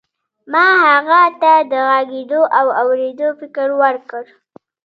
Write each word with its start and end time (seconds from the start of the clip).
ما 0.51 0.65
هغه 0.85 1.21
ته 1.41 1.53
د 1.71 1.73
غږېدو 1.89 2.41
او 2.59 2.67
اورېدو 2.81 3.27
فکر 3.39 3.67
ورکړ. 3.81 4.23